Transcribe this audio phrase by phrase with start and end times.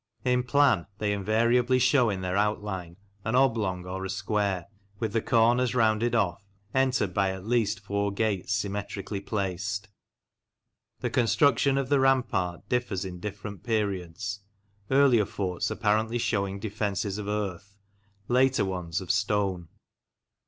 [0.25, 4.65] In plan they invariably shew in their outline an oblong or a square,
[4.97, 6.41] with the corners rounded off,
[6.73, 9.89] entered by at least four gates symmetrically placed.
[11.01, 14.39] The construction of the rampart differs in different periods,
[14.89, 17.77] earlier forts apparently shewing defences of earth,
[18.27, 19.67] later ones of stone.